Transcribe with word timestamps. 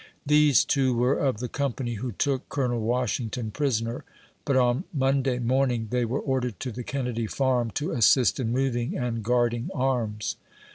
These 0.25 0.65
two 0.65 0.95
were 0.95 1.13
of 1.13 1.37
the 1.37 1.47
company 1.47 1.93
who 1.93 2.11
took 2.11 2.49
Col. 2.49 2.75
Washington 2.79 3.51
prisoner, 3.51 4.03
but 4.45 4.57
on 4.57 4.83
Monday 4.91 5.37
morning, 5.37 5.89
they 5.91 6.05
were 6.05 6.19
ordered 6.19 6.59
to 6.61 6.71
the 6.71 6.83
Kennedy 6.83 7.27
Farm, 7.27 7.69
to 7.75 7.91
assist 7.91 8.39
in 8.39 8.51
moving 8.51 8.97
and 8.97 9.21
guarding 9.23 9.69
arms. 9.75 10.37